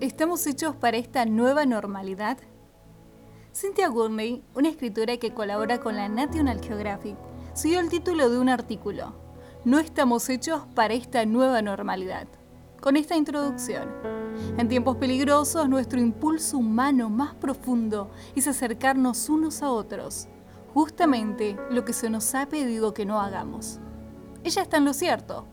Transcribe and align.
¿Estamos 0.00 0.44
hechos 0.48 0.74
para 0.74 0.96
esta 0.96 1.24
nueva 1.24 1.66
normalidad? 1.66 2.36
Cynthia 3.54 3.88
Gurney, 3.88 4.42
una 4.52 4.68
escritora 4.68 5.16
que 5.18 5.32
colabora 5.32 5.78
con 5.78 5.94
la 5.94 6.08
National 6.08 6.60
Geographic, 6.60 7.16
siguió 7.54 7.78
el 7.78 7.88
título 7.88 8.28
de 8.28 8.38
un 8.40 8.48
artículo, 8.48 9.14
No 9.64 9.78
estamos 9.78 10.28
hechos 10.28 10.62
para 10.74 10.94
esta 10.94 11.24
nueva 11.26 11.62
normalidad. 11.62 12.26
Con 12.80 12.96
esta 12.96 13.16
introducción, 13.16 13.88
en 14.58 14.68
tiempos 14.68 14.96
peligrosos 14.96 15.68
nuestro 15.68 16.00
impulso 16.00 16.58
humano 16.58 17.08
más 17.08 17.34
profundo 17.36 18.10
es 18.34 18.48
acercarnos 18.48 19.28
unos 19.28 19.62
a 19.62 19.70
otros, 19.70 20.26
justamente 20.74 21.56
lo 21.70 21.84
que 21.84 21.92
se 21.92 22.10
nos 22.10 22.34
ha 22.34 22.48
pedido 22.48 22.94
que 22.94 23.06
no 23.06 23.20
hagamos. 23.20 23.78
Ella 24.42 24.62
está 24.62 24.78
en 24.78 24.86
lo 24.86 24.92
cierto. 24.92 25.46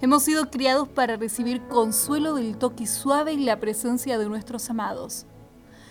Hemos 0.00 0.22
sido 0.22 0.50
criados 0.50 0.88
para 0.88 1.16
recibir 1.16 1.62
consuelo 1.68 2.34
del 2.34 2.58
toque 2.58 2.86
suave 2.86 3.32
y 3.32 3.38
la 3.38 3.60
presencia 3.60 4.18
de 4.18 4.28
nuestros 4.28 4.68
amados. 4.70 5.26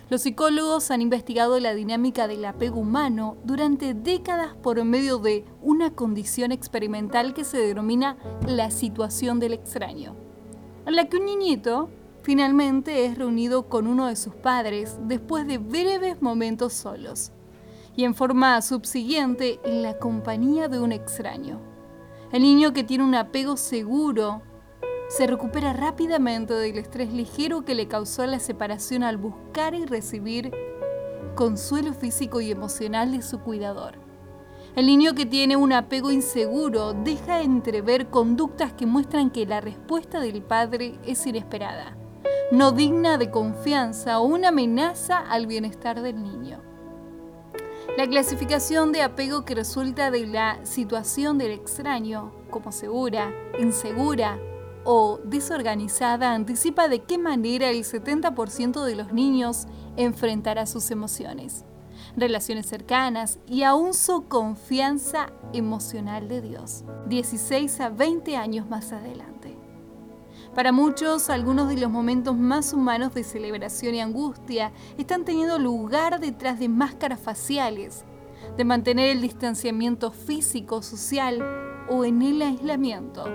Los 0.09 0.21
psicólogos 0.21 0.91
han 0.91 1.01
investigado 1.01 1.59
la 1.59 1.73
dinámica 1.73 2.27
del 2.27 2.45
apego 2.45 2.81
humano 2.81 3.37
durante 3.45 3.93
décadas 3.93 4.53
por 4.61 4.83
medio 4.83 5.17
de 5.17 5.45
una 5.61 5.91
condición 5.91 6.51
experimental 6.51 7.33
que 7.33 7.43
se 7.43 7.57
denomina 7.57 8.17
la 8.45 8.69
situación 8.69 9.39
del 9.39 9.53
extraño, 9.53 10.15
en 10.85 10.95
la 10.95 11.07
que 11.07 11.17
un 11.17 11.25
niñito 11.25 11.89
finalmente 12.21 13.05
es 13.05 13.17
reunido 13.17 13.69
con 13.69 13.87
uno 13.87 14.07
de 14.07 14.15
sus 14.15 14.35
padres 14.35 14.97
después 15.07 15.47
de 15.47 15.57
breves 15.57 16.21
momentos 16.21 16.73
solos 16.73 17.31
y 17.95 18.03
en 18.03 18.13
forma 18.13 18.61
subsiguiente 18.61 19.59
en 19.63 19.81
la 19.81 19.97
compañía 19.97 20.67
de 20.67 20.79
un 20.79 20.91
extraño. 20.91 21.72
El 22.33 22.41
niño 22.41 22.73
que 22.73 22.83
tiene 22.83 23.03
un 23.03 23.13
apego 23.13 23.57
seguro 23.57 24.41
se 25.07 25.27
recupera 25.27 25.71
rápidamente 25.71 26.55
del 26.55 26.79
estrés 26.79 27.13
ligero 27.13 27.63
que 27.63 27.75
le 27.75 27.87
causó 27.87 28.25
la 28.25 28.39
separación 28.39 29.03
al 29.03 29.17
buscar 29.17 29.75
y 29.75 29.85
recibir 29.85 30.51
consuelo 31.35 31.93
físico 31.93 32.41
y 32.41 32.49
emocional 32.49 33.11
de 33.11 33.21
su 33.21 33.39
cuidador. 33.41 33.99
El 34.75 34.87
niño 34.87 35.13
que 35.13 35.27
tiene 35.27 35.57
un 35.57 35.73
apego 35.73 36.09
inseguro 36.09 36.93
deja 36.93 37.43
entrever 37.43 38.07
conductas 38.07 38.73
que 38.73 38.87
muestran 38.87 39.29
que 39.29 39.45
la 39.45 39.61
respuesta 39.61 40.19
del 40.19 40.41
padre 40.41 40.97
es 41.05 41.27
inesperada, 41.27 41.95
no 42.51 42.71
digna 42.71 43.19
de 43.19 43.29
confianza 43.29 44.19
o 44.19 44.25
una 44.25 44.47
amenaza 44.47 45.19
al 45.19 45.45
bienestar 45.45 46.01
del 46.01 46.23
niño. 46.23 46.72
La 47.95 48.07
clasificación 48.07 48.91
de 48.91 49.03
apego 49.03 49.45
que 49.45 49.53
resulta 49.53 50.09
de 50.09 50.25
la 50.25 50.65
situación 50.65 51.37
del 51.37 51.51
extraño, 51.51 52.31
como 52.49 52.71
segura, 52.71 53.31
insegura 53.59 54.39
o 54.83 55.19
desorganizada, 55.23 56.33
anticipa 56.33 56.87
de 56.87 57.03
qué 57.03 57.19
manera 57.19 57.69
el 57.69 57.83
70% 57.83 58.83
de 58.83 58.95
los 58.95 59.13
niños 59.13 59.67
enfrentará 59.95 60.65
sus 60.65 60.89
emociones, 60.89 61.65
relaciones 62.17 62.65
cercanas 62.65 63.37
y 63.45 63.61
aún 63.61 63.93
su 63.93 64.27
confianza 64.27 65.31
emocional 65.53 66.27
de 66.27 66.41
Dios, 66.41 66.85
16 67.09 67.79
a 67.79 67.89
20 67.89 68.35
años 68.37 68.67
más 68.67 68.91
adelante. 68.91 69.52
Para 70.55 70.71
muchos, 70.71 71.31
algunos 71.31 71.67
de 71.67 71.77
los 71.77 71.89
momentos 71.89 72.37
más 72.37 72.73
humanos 72.73 73.15
de 73.15 73.23
celebración 73.23 73.95
y 73.95 74.01
angustia 74.01 74.71
están 74.99 75.25
teniendo 75.25 75.57
lugar 75.57 76.19
detrás 76.19 76.59
de 76.59 76.69
máscaras 76.69 77.19
faciales, 77.19 78.05
de 78.55 78.63
mantener 78.63 79.09
el 79.09 79.21
distanciamiento 79.21 80.11
físico, 80.11 80.83
social 80.83 81.43
o 81.89 82.05
en 82.05 82.21
el 82.21 82.39
aislamiento. 82.43 83.25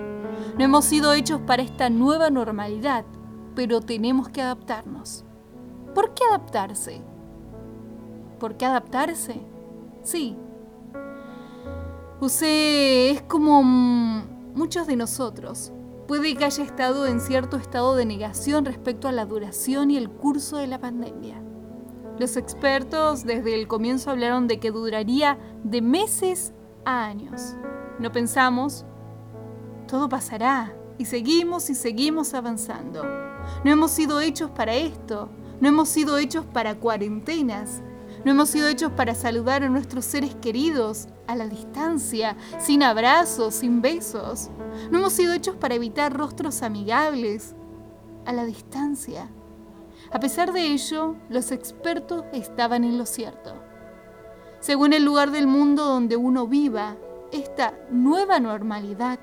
No 0.57 0.63
hemos 0.63 0.85
sido 0.85 1.13
hechos 1.13 1.41
para 1.41 1.61
esta 1.61 1.89
nueva 1.89 2.29
normalidad, 2.29 3.03
pero 3.53 3.81
tenemos 3.81 4.29
que 4.29 4.41
adaptarnos. 4.41 5.25
¿Por 5.93 6.13
qué 6.13 6.23
adaptarse? 6.23 7.01
¿Por 8.39 8.55
qué 8.55 8.65
adaptarse? 8.65 9.41
Sí. 10.03 10.37
Usted 12.21 13.11
es 13.11 13.21
como 13.23 13.61
muchos 13.61 14.87
de 14.87 14.95
nosotros 14.95 15.73
puede 16.09 16.33
que 16.33 16.43
haya 16.43 16.63
estado 16.63 17.05
en 17.05 17.21
cierto 17.21 17.55
estado 17.55 17.95
de 17.95 18.03
negación 18.03 18.65
respecto 18.65 19.07
a 19.07 19.11
la 19.11 19.27
duración 19.27 19.91
y 19.91 19.97
el 19.97 20.09
curso 20.09 20.57
de 20.57 20.65
la 20.65 20.79
pandemia. 20.79 21.39
Los 22.17 22.35
expertos 22.35 23.23
desde 23.25 23.53
el 23.53 23.67
comienzo 23.67 24.09
hablaron 24.09 24.47
de 24.47 24.59
que 24.59 24.71
duraría 24.71 25.37
de 25.63 25.83
meses 25.83 26.51
a 26.83 27.05
años. 27.05 27.53
No 27.99 28.11
pensamos, 28.11 28.87
todo 29.87 30.09
pasará 30.09 30.73
y 30.97 31.05
seguimos 31.05 31.69
y 31.69 31.75
seguimos 31.75 32.33
avanzando. 32.33 33.03
No 33.63 33.69
hemos 33.71 33.91
sido 33.91 34.19
hechos 34.19 34.49
para 34.49 34.73
esto, 34.73 35.29
no 35.61 35.67
hemos 35.67 35.89
sido 35.89 36.17
hechos 36.17 36.43
para 36.43 36.79
cuarentenas, 36.79 37.83
no 38.25 38.31
hemos 38.31 38.49
sido 38.49 38.67
hechos 38.67 38.91
para 38.91 39.15
saludar 39.15 39.63
a 39.63 39.69
nuestros 39.69 40.05
seres 40.05 40.35
queridos 40.35 41.07
a 41.27 41.35
la 41.35 41.47
distancia, 41.47 42.35
sin 42.59 42.83
abrazos, 42.83 43.55
sin 43.55 43.81
besos. 43.81 44.49
No 44.91 44.99
hemos 44.99 45.13
sido 45.13 45.33
hechos 45.33 45.55
para 45.55 45.75
evitar 45.75 46.11
rostros 46.11 46.61
amigables 46.63 47.55
a 48.25 48.33
la 48.33 48.45
distancia. 48.45 49.29
A 50.11 50.19
pesar 50.19 50.53
de 50.53 50.73
ello, 50.73 51.15
los 51.29 51.51
expertos 51.51 52.23
estaban 52.33 52.83
en 52.83 52.97
lo 52.97 53.05
cierto. 53.05 53.53
Según 54.59 54.93
el 54.93 55.05
lugar 55.05 55.31
del 55.31 55.47
mundo 55.47 55.85
donde 55.85 56.17
uno 56.17 56.47
viva, 56.47 56.97
esta 57.31 57.73
nueva 57.89 58.39
normalidad 58.39 59.19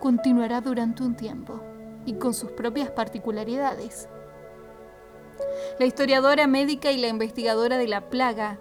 continuará 0.00 0.60
durante 0.60 1.02
un 1.02 1.16
tiempo 1.16 1.60
y 2.04 2.14
con 2.14 2.34
sus 2.34 2.52
propias 2.52 2.90
particularidades. 2.90 4.08
La 5.78 5.86
historiadora 5.86 6.46
médica 6.46 6.90
y 6.90 6.98
la 6.98 7.08
investigadora 7.08 7.78
de 7.78 7.88
la 7.88 8.08
plaga, 8.08 8.58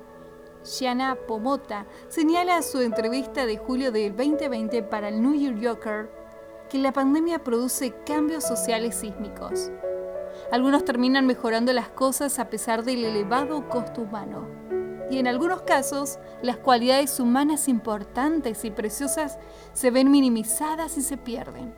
Shiana 0.64 1.16
Pomota, 1.28 1.86
señala 2.10 2.58
en 2.58 2.64
su 2.64 2.82
entrevista 2.82 3.46
de 3.46 3.58
julio 3.58 3.92
del 3.92 4.16
2020 4.16 4.84
para 4.84 5.10
el 5.10 5.22
New 5.22 5.34
Yorker 5.60 6.12
que 6.70 6.78
la 6.78 6.92
pandemia 6.92 7.44
produce 7.44 7.96
cambios 8.06 8.44
sociales 8.44 8.96
sísmicos. 8.96 9.72
Algunos 10.52 10.86
terminan 10.86 11.26
mejorando 11.26 11.74
las 11.74 11.90
cosas 11.90 12.38
a 12.40 12.50
pesar 12.50 12.84
del 12.84 13.06
elevado 13.06 13.68
costo 13.70 14.02
humano. 14.02 14.48
Y 15.10 15.20
en 15.20 15.28
algunos 15.28 15.62
casos, 15.62 16.20
las 16.42 16.58
cualidades 16.58 17.20
humanas 17.20 17.68
importantes 17.70 18.66
y 18.66 18.72
preciosas 18.72 19.40
se 19.74 19.90
ven 19.90 20.12
minimizadas 20.12 20.98
y 20.98 21.02
se 21.02 21.18
pierden. 21.18 21.74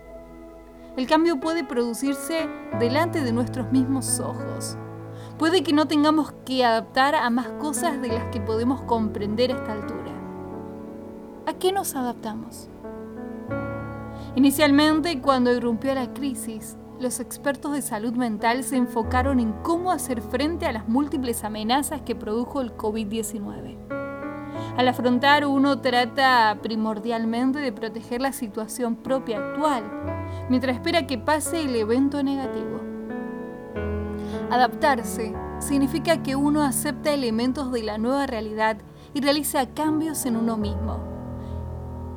El 0.97 1.07
cambio 1.07 1.39
puede 1.39 1.63
producirse 1.63 2.49
delante 2.79 3.23
de 3.23 3.31
nuestros 3.31 3.71
mismos 3.71 4.19
ojos 4.19 4.75
Puede 5.39 5.63
que 5.63 5.71
no 5.71 5.87
tengamos 5.87 6.33
que 6.45 6.65
adaptar 6.65 7.15
a 7.15 7.29
más 7.29 7.47
cosas 7.61 8.01
de 8.01 8.09
las 8.09 8.25
que 8.25 8.41
podemos 8.41 8.81
comprender 8.81 9.53
a 9.53 9.55
esta 9.55 9.71
altura. 9.71 10.11
¿A 11.45 11.53
qué 11.53 11.71
nos 11.71 11.95
adaptamos? 11.95 12.67
Inicialmente, 14.35 15.21
cuando 15.21 15.53
irrumpió 15.53 15.95
la 15.95 16.13
crisis, 16.13 16.75
los 16.99 17.21
expertos 17.21 17.71
de 17.71 17.81
salud 17.81 18.11
mental 18.15 18.65
se 18.65 18.75
enfocaron 18.75 19.39
en 19.39 19.53
cómo 19.63 19.91
hacer 19.91 20.21
frente 20.21 20.65
a 20.65 20.73
las 20.73 20.89
múltiples 20.89 21.45
amenazas 21.45 22.01
que 22.01 22.15
produjo 22.15 22.59
el 22.59 22.75
COVID-19. 22.75 23.77
Al 24.75 24.87
afrontar 24.89 25.45
uno 25.45 25.79
trata 25.79 26.57
primordialmente 26.61 27.59
de 27.59 27.71
proteger 27.71 28.19
la 28.19 28.33
situación 28.33 28.97
propia 28.97 29.37
actual, 29.37 29.83
mientras 30.49 30.75
espera 30.75 31.07
que 31.07 31.17
pase 31.17 31.61
el 31.61 31.77
evento 31.77 32.21
negativo. 32.23 32.88
Adaptarse 34.51 35.33
significa 35.59 36.23
que 36.23 36.35
uno 36.35 36.63
acepta 36.63 37.13
elementos 37.13 37.71
de 37.71 37.83
la 37.83 37.97
nueva 37.97 38.25
realidad 38.25 38.77
y 39.13 39.21
realiza 39.21 39.67
cambios 39.73 40.25
en 40.25 40.35
uno 40.35 40.57
mismo 40.57 41.09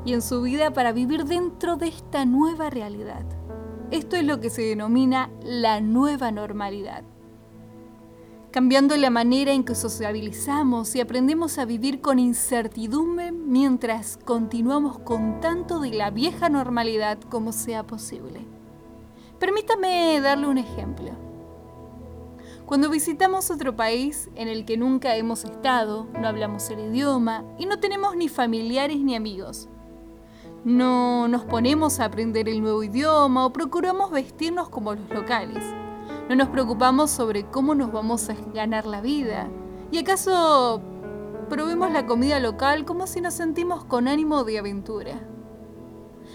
y 0.05 0.15
en 0.15 0.23
su 0.23 0.43
vida 0.43 0.73
para 0.73 0.93
vivir 0.93 1.25
dentro 1.25 1.77
de 1.77 1.89
esta 1.89 2.25
nueva 2.25 2.71
realidad. 2.71 3.25
Esto 3.91 4.17
es 4.17 4.25
lo 4.25 4.41
que 4.41 4.51
se 4.51 4.63
denomina 4.63 5.31
la 5.45 5.81
nueva 5.81 6.33
normalidad. 6.33 7.05
Cambiando 8.51 8.97
la 8.97 9.11
manera 9.11 9.53
en 9.53 9.65
que 9.65 9.75
sociabilizamos 9.75 10.95
y 10.95 11.01
aprendemos 11.01 11.59
a 11.59 11.65
vivir 11.65 12.01
con 12.01 12.19
incertidumbre 12.19 13.33
mientras 13.33 14.19
continuamos 14.25 14.99
con 14.99 15.41
tanto 15.41 15.81
de 15.81 15.91
la 15.91 16.11
vieja 16.11 16.49
normalidad 16.49 17.19
como 17.31 17.53
sea 17.53 17.87
posible. 17.87 18.47
Permítame 19.39 20.21
darle 20.21 20.49
un 20.49 20.59
ejemplo. 20.59 21.32
Cuando 22.67 22.89
visitamos 22.89 23.51
otro 23.51 23.75
país 23.75 24.31
en 24.37 24.49
el 24.49 24.65
que 24.65 24.77
nunca 24.77 25.17
hemos 25.17 25.45
estado, 25.45 26.07
no 26.19 26.29
hablamos 26.29 26.71
el 26.71 26.81
idioma 26.81 27.45
y 27.59 27.67
no 27.67 27.81
tenemos 27.81 28.17
ni 28.17 28.29
familiares 28.29 28.99
ni 29.01 29.17
amigos. 29.17 29.69
No 30.65 31.27
nos 31.27 31.45
ponemos 31.45 31.99
a 31.99 32.05
aprender 32.05 32.49
el 32.49 32.63
nuevo 32.63 32.85
idioma 32.85 33.45
o 33.45 33.53
procuramos 33.53 34.13
vestirnos 34.13 34.69
como 34.69 34.95
los 34.95 35.11
locales. 35.11 35.63
No 36.29 36.37
nos 36.37 36.49
preocupamos 36.49 37.11
sobre 37.11 37.45
cómo 37.45 37.75
nos 37.75 37.91
vamos 37.91 38.31
a 38.31 38.37
ganar 38.55 38.87
la 38.87 39.01
vida. 39.01 39.49
¿Y 39.91 39.99
acaso 39.99 40.81
probemos 41.51 41.91
la 41.91 42.07
comida 42.07 42.39
local 42.39 42.85
como 42.85 43.09
si 43.09 43.21
nos 43.21 43.35
sentimos 43.35 43.85
con 43.85 44.07
ánimo 44.07 44.45
de 44.45 44.61
aventura? 44.61 45.21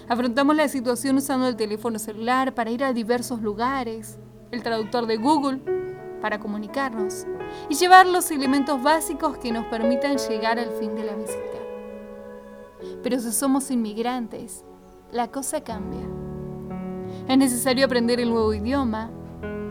Afrontamos 0.08 0.54
la 0.54 0.68
situación 0.68 1.16
usando 1.16 1.48
el 1.48 1.56
teléfono 1.56 1.98
celular 1.98 2.54
para 2.54 2.70
ir 2.70 2.84
a 2.84 2.92
diversos 2.92 3.40
lugares, 3.40 4.18
el 4.52 4.62
traductor 4.62 5.06
de 5.06 5.16
Google 5.16 5.87
para 6.20 6.38
comunicarnos 6.38 7.26
y 7.68 7.74
llevar 7.74 8.06
los 8.06 8.30
elementos 8.30 8.82
básicos 8.82 9.38
que 9.38 9.52
nos 9.52 9.66
permitan 9.66 10.16
llegar 10.18 10.58
al 10.58 10.70
fin 10.72 10.94
de 10.94 11.04
la 11.04 11.14
visita. 11.14 11.58
Pero 13.02 13.18
si 13.18 13.32
somos 13.32 13.70
inmigrantes, 13.70 14.64
la 15.12 15.28
cosa 15.28 15.62
cambia. 15.62 16.06
Es 17.28 17.38
necesario 17.38 17.86
aprender 17.86 18.20
el 18.20 18.30
nuevo 18.30 18.52
idioma, 18.54 19.10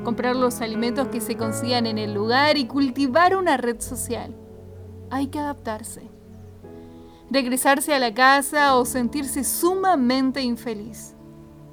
comprar 0.04 0.36
los 0.36 0.62
alimentos 0.62 1.08
que 1.10 1.22
se 1.22 1.36
consigan 1.36 1.86
en 1.86 1.98
el 1.98 2.14
lugar 2.14 2.58
y 2.58 2.66
cultivar 2.68 3.36
una 3.36 3.58
red 3.58 3.82
social. 3.82 4.34
Hay 5.10 5.28
que 5.28 5.40
adaptarse. 5.40 6.10
Regresarse 7.30 7.94
a 7.94 8.00
la 8.00 8.14
casa 8.14 8.76
o 8.76 8.86
sentirse 8.86 9.44
sumamente 9.44 10.42
infeliz. 10.42 11.14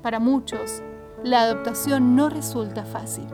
Para 0.03 0.19
muchos, 0.19 0.83
la 1.23 1.43
adaptación 1.43 2.17
no 2.17 2.29
resulta 2.29 2.85
fácil. 2.85 3.27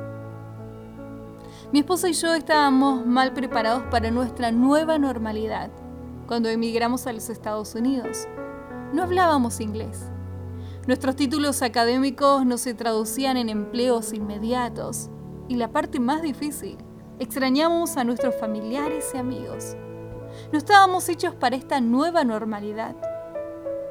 Mi 1.73 1.79
esposa 1.79 2.09
y 2.09 2.15
yo 2.15 2.35
estábamos 2.35 3.07
mal 3.07 3.33
preparados 3.33 3.85
para 3.93 4.11
nuestra 4.11 4.51
nueva 4.51 4.99
normalidad 4.99 5.71
cuando 6.27 6.49
emigramos 6.49 7.07
a 7.07 7.13
los 7.13 7.31
Estados 7.31 7.77
Unidos. 7.77 8.27
No 8.93 9.05
hablábamos 9.05 9.61
inglés. 9.61 10.11
Nuestros 10.89 11.15
títulos 11.15 11.63
académicos 11.63 12.45
no 12.45 12.59
se 12.59 12.75
traducían 12.75 13.37
en 13.37 13.49
empleos 13.49 14.13
inmediatos. 14.13 15.11
Y 15.47 15.55
la 15.55 15.71
parte 15.71 16.01
más 16.01 16.23
difícil, 16.23 16.77
extrañamos 17.21 17.97
a 17.97 18.03
nuestros 18.03 18.35
familiares 18.35 19.09
y 19.15 19.19
amigos. 19.19 19.77
No 20.51 20.59
estábamos 20.59 21.09
hechos 21.09 21.37
para 21.37 21.55
esta 21.55 21.81
nueva 21.81 22.25
normalidad. 22.25 22.97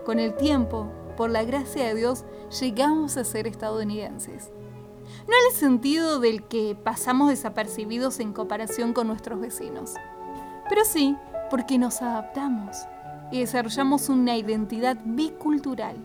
Con 0.04 0.20
el 0.20 0.36
tiempo, 0.36 0.92
por 1.16 1.30
la 1.30 1.46
gracia 1.46 1.88
de 1.88 1.96
Dios, 1.96 2.26
llegamos 2.60 3.16
a 3.16 3.24
ser 3.24 3.48
estadounidenses. 3.48 4.52
No 5.30 5.36
en 5.36 5.54
el 5.54 5.60
sentido 5.60 6.20
del 6.20 6.42
que 6.48 6.76
pasamos 6.76 7.30
desapercibidos 7.30 8.20
en 8.20 8.34
comparación 8.34 8.94
con 8.94 9.06
nuestros 9.06 9.40
vecinos, 9.40 9.94
pero 10.68 10.84
sí 10.84 11.16
porque 11.52 11.78
nos 11.78 12.02
adaptamos 12.02 12.76
y 13.32 13.42
desarrollamos 13.42 14.10
una 14.10 14.38
identidad 14.38 14.98
bicultural, 15.06 15.98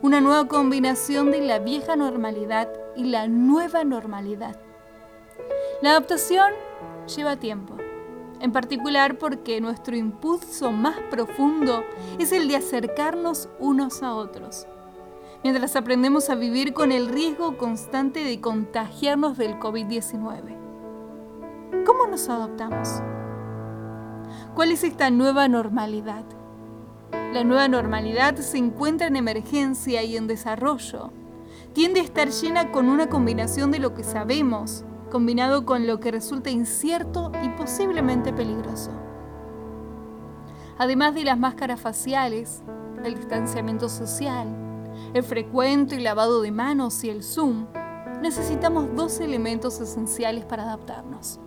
una 0.00 0.22
nueva 0.22 0.48
combinación 0.48 1.30
de 1.30 1.42
la 1.42 1.58
vieja 1.58 1.94
normalidad 1.94 2.70
y 2.96 3.04
la 3.04 3.28
nueva 3.28 3.84
normalidad. 3.84 4.56
La 5.82 5.90
adaptación 5.90 6.50
lleva 7.14 7.36
tiempo, 7.36 7.76
en 8.40 8.50
particular 8.50 9.18
porque 9.18 9.60
nuestro 9.60 9.94
impulso 9.94 10.72
más 10.72 10.96
profundo 11.10 11.84
es 12.18 12.32
el 12.32 12.48
de 12.48 12.56
acercarnos 12.56 13.50
unos 13.58 14.02
a 14.02 14.14
otros, 14.14 14.66
mientras 15.42 15.76
aprendemos 15.76 16.30
a 16.30 16.34
vivir 16.34 16.72
con 16.72 16.92
el 16.92 17.08
riesgo 17.08 17.56
constante 17.56 18.24
de 18.24 18.40
contagiarnos 18.40 19.38
del 19.38 19.58
COVID-19. 19.58 20.56
¿Cómo 21.86 22.06
nos 22.06 22.28
adaptamos? 22.28 23.02
¿Cuál 24.54 24.72
es 24.72 24.84
esta 24.84 25.10
nueva 25.10 25.48
normalidad? 25.48 26.24
La 27.32 27.44
nueva 27.44 27.68
normalidad 27.68 28.36
se 28.36 28.58
encuentra 28.58 29.06
en 29.06 29.16
emergencia 29.16 30.02
y 30.02 30.16
en 30.16 30.26
desarrollo. 30.26 31.12
Tiende 31.72 32.00
a 32.00 32.04
estar 32.04 32.28
llena 32.30 32.72
con 32.72 32.88
una 32.88 33.08
combinación 33.08 33.70
de 33.70 33.78
lo 33.78 33.94
que 33.94 34.02
sabemos, 34.02 34.84
combinado 35.10 35.64
con 35.64 35.86
lo 35.86 36.00
que 36.00 36.10
resulta 36.10 36.50
incierto 36.50 37.30
y 37.42 37.48
posiblemente 37.50 38.32
peligroso. 38.32 38.90
Además 40.78 41.14
de 41.14 41.24
las 41.24 41.38
máscaras 41.38 41.80
faciales, 41.80 42.62
el 43.04 43.14
distanciamiento 43.14 43.88
social, 43.88 44.67
el 45.14 45.22
frecuente 45.22 46.00
lavado 46.00 46.42
de 46.42 46.50
manos 46.50 47.02
y 47.04 47.10
el 47.10 47.22
Zoom, 47.22 47.66
necesitamos 48.22 48.94
dos 48.94 49.20
elementos 49.20 49.80
esenciales 49.80 50.44
para 50.44 50.64
adaptarnos 50.64 51.40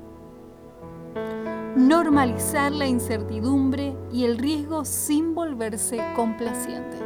normalizar 1.76 2.72
la 2.72 2.88
incertidumbre 2.88 3.96
y 4.12 4.26
el 4.26 4.38
riesgo 4.38 4.86
sin 4.86 5.34
volverse 5.34 6.02
complaciente. 6.16 6.98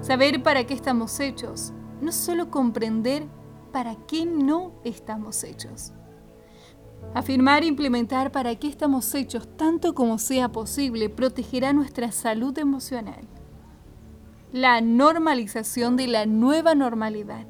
Saber 0.00 0.42
para 0.42 0.64
qué 0.64 0.74
estamos 0.74 1.18
hechos, 1.20 1.72
no 2.00 2.12
solo 2.12 2.50
comprender 2.50 3.26
para 3.72 3.96
qué 4.06 4.26
no 4.26 4.72
estamos 4.84 5.42
hechos. 5.44 5.92
Afirmar 7.14 7.62
e 7.62 7.66
implementar 7.66 8.30
para 8.30 8.54
qué 8.56 8.68
estamos 8.68 9.14
hechos 9.14 9.48
tanto 9.56 9.94
como 9.94 10.18
sea 10.18 10.50
posible 10.52 11.08
protegerá 11.08 11.72
nuestra 11.72 12.12
salud 12.12 12.56
emocional. 12.58 13.26
La 14.52 14.82
normalización 14.82 15.96
de 15.96 16.06
la 16.08 16.26
nueva 16.26 16.74
normalidad. 16.74 17.46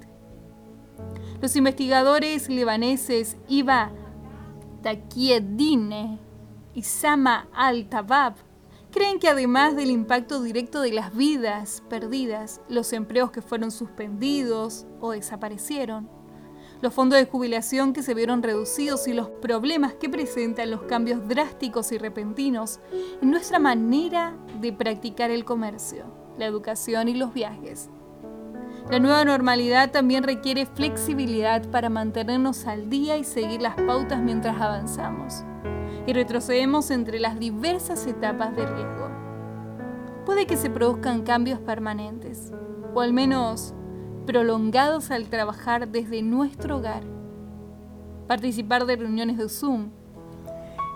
Los 1.40 1.56
investigadores 1.56 2.48
libaneses 2.48 3.36
Iba 3.48 3.90
Taqieddine 4.84 6.20
y 6.74 6.82
Sama 6.84 7.48
al-Tabab 7.52 8.34
creen 8.92 9.18
que 9.18 9.28
además 9.28 9.74
del 9.74 9.90
impacto 9.90 10.40
directo 10.40 10.80
de 10.80 10.92
las 10.92 11.12
vidas 11.16 11.82
perdidas, 11.90 12.60
los 12.68 12.92
empleos 12.92 13.32
que 13.32 13.42
fueron 13.42 13.72
suspendidos 13.72 14.86
o 15.00 15.10
desaparecieron, 15.10 16.08
los 16.82 16.94
fondos 16.94 17.18
de 17.18 17.26
jubilación 17.26 17.94
que 17.94 18.04
se 18.04 18.14
vieron 18.14 18.44
reducidos 18.44 19.08
y 19.08 19.12
los 19.12 19.28
problemas 19.28 19.94
que 19.94 20.08
presentan 20.08 20.70
los 20.70 20.82
cambios 20.82 21.26
drásticos 21.26 21.90
y 21.90 21.98
repentinos 21.98 22.78
en 23.20 23.32
nuestra 23.32 23.58
manera 23.58 24.36
de 24.60 24.72
practicar 24.72 25.32
el 25.32 25.44
comercio, 25.44 26.21
la 26.38 26.46
educación 26.46 27.08
y 27.08 27.14
los 27.14 27.32
viajes, 27.32 27.90
la 28.90 28.98
nueva 28.98 29.24
normalidad 29.24 29.90
también 29.90 30.24
requiere 30.24 30.66
flexibilidad 30.66 31.66
para 31.70 31.88
mantenernos 31.88 32.66
al 32.66 32.90
día 32.90 33.16
y 33.16 33.24
seguir 33.24 33.62
las 33.62 33.76
pautas 33.76 34.20
mientras 34.20 34.60
avanzamos 34.60 35.44
y 36.06 36.12
retrocedemos 36.12 36.90
entre 36.90 37.20
las 37.20 37.38
diversas 37.38 38.06
etapas 38.06 38.56
de 38.56 38.66
riesgo. 38.66 39.08
Puede 40.26 40.46
que 40.46 40.56
se 40.56 40.68
produzcan 40.68 41.22
cambios 41.22 41.60
permanentes, 41.60 42.52
o 42.92 43.00
al 43.00 43.12
menos 43.12 43.72
prolongados 44.26 45.10
al 45.10 45.28
trabajar 45.28 45.88
desde 45.88 46.22
nuestro 46.22 46.78
hogar, 46.78 47.04
participar 48.26 48.84
de 48.86 48.96
reuniones 48.96 49.38
de 49.38 49.48
Zoom 49.48 49.90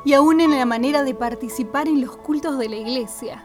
y 0.05 0.15
aún 0.15 0.41
en 0.41 0.51
la 0.51 0.67
manera 0.67 1.03
de 1.03 1.15
participar 1.15 1.89
en 1.89 2.01
los 2.01 2.17
cultos 2.17 2.59
de 2.59 2.69
la 2.69 2.77
iglesia. 2.77 3.45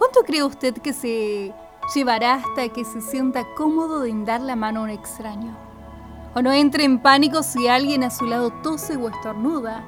¿Cuánto 0.00 0.22
cree 0.24 0.42
usted 0.42 0.72
que 0.78 0.94
se 0.94 1.52
llevará 1.94 2.36
hasta 2.36 2.68
que 2.70 2.86
se 2.86 3.02
sienta 3.02 3.44
cómodo 3.54 4.00
de 4.00 4.12
dar 4.24 4.40
la 4.40 4.56
mano 4.56 4.80
a 4.80 4.82
un 4.84 4.90
extraño. 4.90 5.54
O 6.34 6.40
no 6.40 6.52
entre 6.52 6.84
en 6.84 7.00
pánico 7.00 7.42
si 7.42 7.68
alguien 7.68 8.02
a 8.04 8.10
su 8.10 8.24
lado 8.24 8.50
tose 8.62 8.96
o 8.96 9.10
estornuda. 9.10 9.84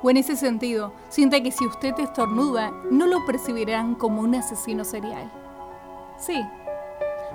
O 0.00 0.10
en 0.10 0.18
ese 0.18 0.36
sentido, 0.36 0.92
sienta 1.08 1.42
que 1.42 1.50
si 1.50 1.66
usted 1.66 1.98
estornuda, 1.98 2.70
no 2.88 3.06
lo 3.06 3.24
percibirán 3.26 3.96
como 3.96 4.20
un 4.20 4.36
asesino 4.36 4.84
serial. 4.84 5.28
Sí, 6.16 6.40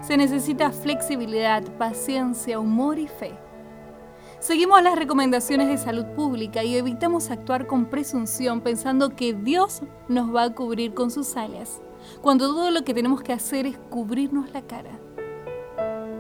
se 0.02 0.16
necesita 0.16 0.72
flexibilidad, 0.72 1.62
paciencia, 1.78 2.58
humor 2.58 3.00
y 3.00 3.08
fe. 3.08 3.38
Seguimos 4.48 4.82
las 4.82 4.96
recomendaciones 4.96 5.68
de 5.68 5.78
salud 5.78 6.06
pública 6.16 6.64
y 6.64 6.78
evitamos 6.78 7.32
actuar 7.32 7.68
con 7.68 7.88
presunción 7.88 8.62
pensando 8.62 9.14
que 9.14 9.34
Dios 9.34 9.82
nos 10.08 10.34
va 10.34 10.44
a 10.44 10.56
cubrir 10.56 10.94
con 10.94 11.12
sus 11.12 11.36
alas 11.36 11.82
cuando 12.22 12.48
todo 12.56 12.72
lo 12.72 12.86
que 12.86 12.94
tenemos 12.94 13.22
que 13.22 13.34
hacer 13.34 13.66
es 13.66 13.78
cubrirnos 13.90 14.54
la 14.54 14.62
cara. 14.62 15.02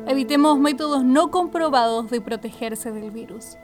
Evitemos 0.07 0.59
métodos 0.59 1.05
no 1.05 1.31
comprobados 1.31 2.09
de 2.09 2.19
protegerse 2.19 2.91
del 2.91 3.11
virus. 3.11 3.55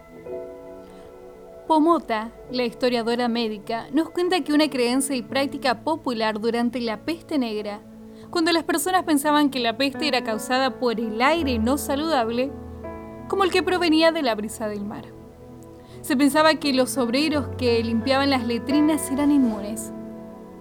Pomota, 1.67 2.31
la 2.49 2.63
historiadora 2.63 3.27
médica, 3.27 3.87
nos 3.91 4.11
cuenta 4.11 4.39
que 4.45 4.53
una 4.53 4.69
creencia 4.69 5.13
y 5.13 5.23
práctica 5.23 5.81
popular 5.83 6.39
durante 6.39 6.79
la 6.79 7.01
peste 7.01 7.37
negra, 7.37 7.81
cuando 8.29 8.53
las 8.53 8.63
personas 8.63 9.03
pensaban 9.03 9.49
que 9.49 9.59
la 9.59 9.75
peste 9.75 10.07
era 10.07 10.23
causada 10.23 10.79
por 10.79 11.01
el 11.01 11.21
aire 11.21 11.59
no 11.59 11.77
saludable, 11.77 12.49
como 13.33 13.45
el 13.45 13.51
que 13.51 13.63
provenía 13.63 14.11
de 14.11 14.21
la 14.21 14.35
brisa 14.35 14.67
del 14.67 14.85
mar. 14.85 15.05
Se 16.01 16.15
pensaba 16.15 16.53
que 16.53 16.71
los 16.71 16.99
obreros 16.99 17.47
que 17.57 17.83
limpiaban 17.83 18.29
las 18.29 18.45
letrinas 18.45 19.09
eran 19.09 19.31
inmunes. 19.31 19.91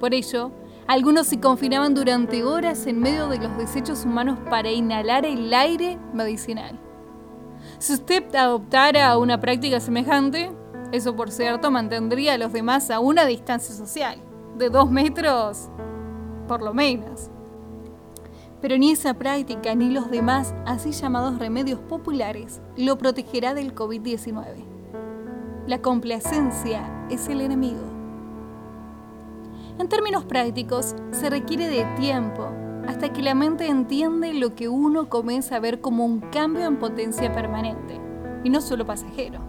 Por 0.01 0.15
ello, 0.15 0.53
algunos 0.87 1.27
se 1.27 1.39
confinaban 1.39 1.93
durante 1.93 2.45
horas 2.45 2.87
en 2.87 2.99
medio 2.99 3.29
de 3.29 3.41
los 3.41 3.59
desechos 3.59 4.07
humanos 4.07 4.39
para 4.49 4.71
inhalar 4.71 5.27
el 5.27 5.53
aire 5.53 5.99
medicinal. 6.15 6.81
Si 7.77 7.93
usted 7.93 8.35
adoptara 8.35 9.19
una 9.19 9.39
práctica 9.39 9.79
semejante, 9.79 10.51
eso 10.93 11.15
por 11.15 11.31
cierto 11.31 11.71
mantendría 11.71 12.33
a 12.33 12.39
los 12.39 12.55
demás 12.55 12.91
a 12.91 13.01
una 13.01 13.27
distancia 13.27 13.75
social, 13.75 14.17
de 14.57 14.71
dos 14.71 14.91
metros 14.91 15.69
por 16.49 16.63
lo 16.63 16.73
menos. 16.73 17.29
Pero 18.63 18.79
ni 18.79 18.93
esa 18.93 19.15
práctica 19.15 19.75
ni 19.75 19.91
los 19.91 20.11
demás 20.11 20.55
así 20.65 20.93
llamados 20.93 21.39
remedios 21.39 21.81
populares 21.81 22.63
lo 22.77 22.97
protegerá 22.97 23.55
del 23.55 23.75
COVID-19. 23.75 24.65
La 25.67 25.83
complacencia 25.83 27.07
es 27.11 27.29
el 27.29 27.41
enemigo. 27.41 27.83
En 29.79 29.89
términos 29.89 30.25
prácticos, 30.25 30.95
se 31.11 31.29
requiere 31.29 31.67
de 31.69 31.85
tiempo 31.97 32.49
hasta 32.87 33.13
que 33.13 33.23
la 33.23 33.35
mente 33.35 33.67
entiende 33.67 34.33
lo 34.33 34.55
que 34.55 34.69
uno 34.69 35.09
comienza 35.09 35.57
a 35.57 35.61
ver 35.61 35.81
como 35.81 36.05
un 36.05 36.21
cambio 36.21 36.67
en 36.67 36.79
potencia 36.79 37.33
permanente, 37.33 38.01
y 38.45 38.51
no 38.51 38.61
solo 38.61 38.87
pasajero. 38.87 39.41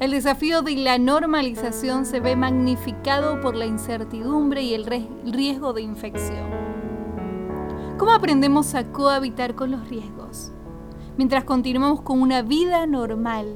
El 0.00 0.10
desafío 0.10 0.62
de 0.62 0.76
la 0.76 0.98
normalización 0.98 2.06
se 2.06 2.18
ve 2.20 2.34
magnificado 2.34 3.40
por 3.40 3.54
la 3.54 3.66
incertidumbre 3.66 4.62
y 4.62 4.74
el 4.74 4.84
riesgo 5.24 5.72
de 5.72 5.82
infección. 5.82 6.63
¿Cómo 7.98 8.10
aprendemos 8.10 8.74
a 8.74 8.90
cohabitar 8.90 9.54
con 9.54 9.70
los 9.70 9.88
riesgos? 9.88 10.50
Mientras 11.16 11.44
continuamos 11.44 12.00
con 12.00 12.20
una 12.20 12.42
vida 12.42 12.88
normal. 12.88 13.46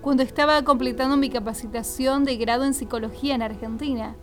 Cuando 0.00 0.22
estaba 0.22 0.62
completando 0.62 1.16
mi 1.16 1.30
capacitación 1.30 2.22
de 2.22 2.36
grado 2.36 2.64
en 2.64 2.72
psicología 2.72 3.34
en 3.34 3.42
Argentina, 3.42 4.14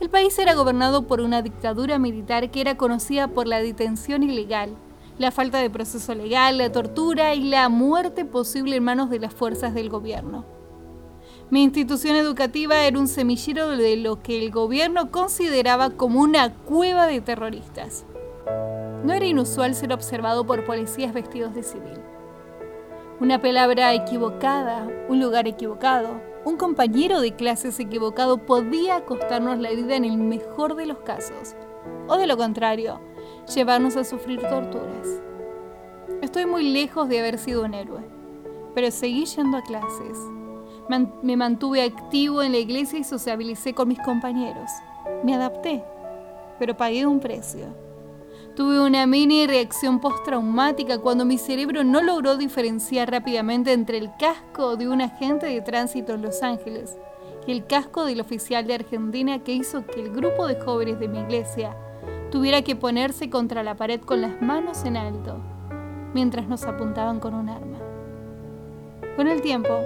el 0.00 0.08
país 0.08 0.38
era 0.38 0.54
gobernado 0.54 1.06
por 1.06 1.20
una 1.20 1.42
dictadura 1.42 1.98
militar 1.98 2.50
que 2.50 2.62
era 2.62 2.78
conocida 2.78 3.28
por 3.28 3.46
la 3.46 3.60
detención 3.60 4.22
ilegal, 4.22 4.74
la 5.18 5.30
falta 5.30 5.58
de 5.58 5.68
proceso 5.68 6.14
legal, 6.14 6.56
la 6.56 6.72
tortura 6.72 7.34
y 7.34 7.44
la 7.44 7.68
muerte 7.68 8.24
posible 8.24 8.76
en 8.76 8.84
manos 8.84 9.10
de 9.10 9.18
las 9.18 9.34
fuerzas 9.34 9.74
del 9.74 9.90
gobierno. 9.90 10.55
Mi 11.48 11.62
institución 11.62 12.16
educativa 12.16 12.82
era 12.82 12.98
un 12.98 13.06
semillero 13.06 13.68
de 13.76 13.96
lo 13.96 14.20
que 14.20 14.42
el 14.42 14.50
gobierno 14.50 15.12
consideraba 15.12 15.90
como 15.90 16.20
una 16.20 16.52
cueva 16.52 17.06
de 17.06 17.20
terroristas. 17.20 18.04
No 19.04 19.12
era 19.12 19.26
inusual 19.26 19.76
ser 19.76 19.92
observado 19.92 20.44
por 20.44 20.64
policías 20.64 21.14
vestidos 21.14 21.54
de 21.54 21.62
civil. 21.62 22.00
Una 23.20 23.40
palabra 23.40 23.94
equivocada, 23.94 24.88
un 25.08 25.20
lugar 25.20 25.46
equivocado, 25.46 26.20
un 26.44 26.56
compañero 26.56 27.20
de 27.20 27.36
clases 27.36 27.78
equivocado 27.78 28.38
podía 28.38 29.04
costarnos 29.04 29.60
la 29.60 29.70
vida 29.70 29.94
en 29.94 30.04
el 30.04 30.16
mejor 30.16 30.74
de 30.74 30.86
los 30.86 30.98
casos, 30.98 31.54
o 32.08 32.16
de 32.16 32.26
lo 32.26 32.36
contrario, 32.36 33.00
llevarnos 33.54 33.96
a 33.96 34.02
sufrir 34.02 34.40
torturas. 34.40 35.22
Estoy 36.22 36.46
muy 36.46 36.72
lejos 36.72 37.08
de 37.08 37.20
haber 37.20 37.38
sido 37.38 37.64
un 37.64 37.74
héroe, 37.74 38.02
pero 38.74 38.90
seguí 38.90 39.26
yendo 39.26 39.58
a 39.58 39.62
clases. 39.62 40.18
Me 40.88 41.36
mantuve 41.36 41.82
activo 41.82 42.42
en 42.42 42.52
la 42.52 42.58
iglesia 42.58 42.98
y 42.98 43.04
sociabilicé 43.04 43.74
con 43.74 43.88
mis 43.88 44.00
compañeros. 44.00 44.70
Me 45.24 45.34
adapté, 45.34 45.82
pero 46.58 46.76
pagué 46.76 47.06
un 47.06 47.20
precio. 47.20 47.66
Tuve 48.54 48.80
una 48.80 49.06
mini 49.06 49.46
reacción 49.46 50.00
postraumática 50.00 50.98
cuando 50.98 51.26
mi 51.26 51.36
cerebro 51.36 51.84
no 51.84 52.00
logró 52.00 52.38
diferenciar 52.38 53.10
rápidamente 53.10 53.72
entre 53.72 53.98
el 53.98 54.10
casco 54.18 54.76
de 54.76 54.88
un 54.88 55.02
agente 55.02 55.44
de 55.44 55.60
tránsito 55.60 56.14
en 56.14 56.22
Los 56.22 56.42
Ángeles 56.42 56.96
y 57.46 57.52
el 57.52 57.66
casco 57.66 58.06
del 58.06 58.20
oficial 58.20 58.66
de 58.66 58.74
Argentina 58.74 59.40
que 59.40 59.52
hizo 59.52 59.86
que 59.86 60.00
el 60.00 60.10
grupo 60.10 60.46
de 60.46 60.58
jóvenes 60.58 60.98
de 60.98 61.08
mi 61.08 61.18
iglesia 61.18 61.76
tuviera 62.30 62.62
que 62.62 62.76
ponerse 62.76 63.28
contra 63.28 63.62
la 63.62 63.76
pared 63.76 64.00
con 64.00 64.22
las 64.22 64.40
manos 64.40 64.84
en 64.84 64.96
alto 64.96 65.36
mientras 66.14 66.48
nos 66.48 66.64
apuntaban 66.64 67.20
con 67.20 67.34
un 67.34 67.50
arma. 67.50 67.78
Con 69.16 69.28
el 69.28 69.42
tiempo, 69.42 69.80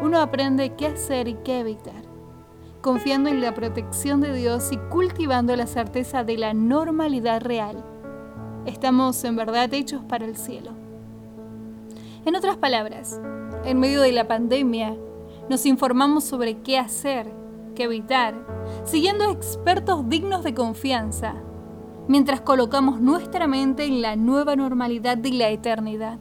uno 0.00 0.20
aprende 0.20 0.74
qué 0.74 0.86
hacer 0.86 1.28
y 1.28 1.34
qué 1.44 1.60
evitar, 1.60 2.02
confiando 2.80 3.28
en 3.30 3.40
la 3.40 3.54
protección 3.54 4.20
de 4.20 4.32
Dios 4.32 4.70
y 4.72 4.76
cultivando 4.90 5.54
la 5.56 5.66
certeza 5.66 6.24
de 6.24 6.38
la 6.38 6.54
normalidad 6.54 7.42
real. 7.42 7.84
Estamos 8.66 9.22
en 9.24 9.36
verdad 9.36 9.72
hechos 9.72 10.02
para 10.04 10.24
el 10.24 10.36
cielo. 10.36 10.72
En 12.24 12.36
otras 12.36 12.56
palabras, 12.56 13.20
en 13.64 13.80
medio 13.80 14.02
de 14.02 14.12
la 14.12 14.28
pandemia, 14.28 14.96
nos 15.48 15.66
informamos 15.66 16.24
sobre 16.24 16.58
qué 16.62 16.78
hacer, 16.78 17.32
qué 17.74 17.84
evitar, 17.84 18.34
siguiendo 18.84 19.30
expertos 19.30 20.08
dignos 20.08 20.44
de 20.44 20.54
confianza 20.54 21.34
mientras 22.08 22.40
colocamos 22.40 23.00
nuestra 23.00 23.46
mente 23.46 23.84
en 23.84 24.02
la 24.02 24.16
nueva 24.16 24.56
normalidad 24.56 25.16
de 25.18 25.30
la 25.30 25.50
eternidad. 25.50 26.18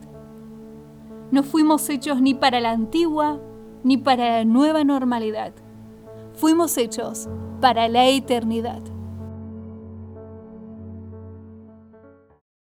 No 1.31 1.43
fuimos 1.43 1.89
hechos 1.89 2.21
ni 2.21 2.33
para 2.33 2.59
la 2.59 2.71
antigua 2.71 3.39
ni 3.87 3.97
para 3.97 4.39
la 4.39 4.45
nueva 4.45 4.83
normalidad. 4.83 5.53
Fuimos 6.33 6.77
hechos 6.77 7.29
para 7.61 7.87
la 7.87 8.07
eternidad. 8.07 8.81